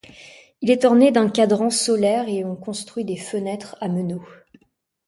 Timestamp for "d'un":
1.11-1.29